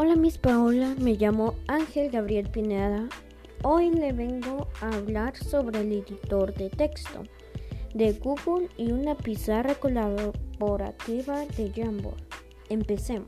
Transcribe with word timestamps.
Hola 0.00 0.14
Miss 0.14 0.38
Paola, 0.38 0.94
me 1.00 1.14
llamo 1.14 1.56
Ángel 1.66 2.08
Gabriel 2.08 2.48
Pineda. 2.48 3.08
Hoy 3.64 3.90
le 3.90 4.12
vengo 4.12 4.68
a 4.80 4.90
hablar 4.94 5.36
sobre 5.36 5.80
el 5.80 5.90
editor 5.90 6.54
de 6.54 6.70
texto 6.70 7.24
de 7.94 8.12
Google 8.12 8.68
y 8.76 8.92
una 8.92 9.16
pizarra 9.16 9.74
colaborativa 9.74 11.44
de 11.46 11.72
Jamboard. 11.74 12.22
Empecemos. 12.68 13.26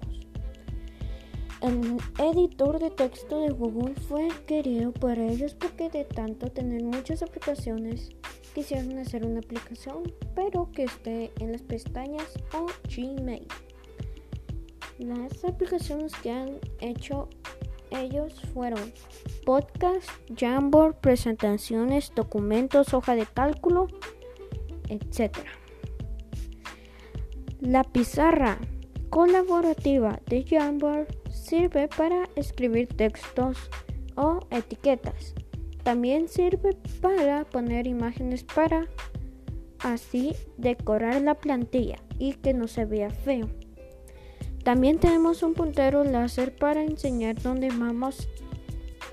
El 1.61 1.98
editor 2.18 2.79
de 2.79 2.91
texto 2.91 3.41
de 3.41 3.50
Google 3.50 3.96
fue 3.96 4.29
querido 4.46 4.93
por 4.93 5.18
ellos 5.18 5.55
porque 5.55 5.91
de 5.91 6.05
tanto 6.05 6.52
tener 6.52 6.84
muchas 6.84 7.25
aplicaciones 7.25 8.11
quisieron 8.55 8.96
hacer 8.98 9.27
una 9.27 9.41
aplicación 9.41 10.04
pero 10.37 10.71
que 10.71 10.84
esté 10.84 11.32
en 11.40 11.50
las 11.50 11.62
pestañas 11.62 12.32
o 12.54 12.67
Gmail. 12.89 13.48
Las 15.00 15.43
aplicaciones 15.46 16.13
que 16.22 16.31
han 16.31 16.59
hecho 16.79 17.31
ellos 17.90 18.35
fueron 18.53 18.93
podcast, 19.46 20.11
Jamboard, 20.36 20.96
presentaciones, 20.96 22.13
documentos, 22.14 22.93
hoja 22.93 23.14
de 23.14 23.25
cálculo, 23.25 23.86
etc. 24.90 25.39
La 27.61 27.82
pizarra 27.82 28.59
colaborativa 29.09 30.21
de 30.26 30.45
Jamboard 30.45 31.09
sirve 31.31 31.89
para 31.89 32.28
escribir 32.37 32.89
textos 32.89 33.56
o 34.17 34.41
etiquetas. 34.51 35.34
También 35.83 36.28
sirve 36.28 36.77
para 37.01 37.47
poner 37.47 37.87
imágenes 37.87 38.45
para 38.45 38.87
así 39.78 40.37
decorar 40.59 41.23
la 41.23 41.37
plantilla 41.37 41.97
y 42.19 42.34
que 42.34 42.53
no 42.53 42.69
se 42.69 42.84
vea 42.84 43.09
feo. 43.09 43.48
También 44.64 44.98
tenemos 44.98 45.42
un 45.42 45.55
puntero 45.55 46.05
láser 46.05 46.55
para 46.55 46.84
enseñar 46.84 47.41
dónde 47.41 47.69
vamos 47.69 48.28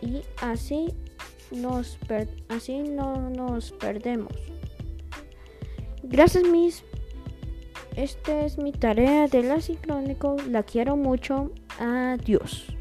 y 0.02 0.22
así, 0.42 0.94
nos 1.52 1.98
así 2.50 2.80
no 2.80 3.30
nos 3.30 3.72
perdemos. 3.72 4.34
Gracias 6.04 6.44
mis. 6.44 6.84
Esta 7.96 8.46
es 8.46 8.58
mi 8.58 8.72
tarea 8.72 9.28
de 9.28 9.44
la 9.44 9.60
sincrónico. 9.60 10.36
La 10.50 10.64
quiero 10.64 10.96
mucho. 10.96 11.52
Adiós. 11.80 12.77